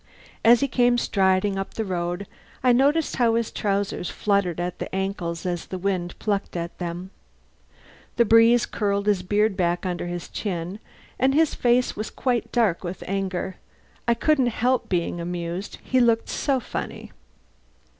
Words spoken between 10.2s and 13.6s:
chin and his face was quite dark with anger.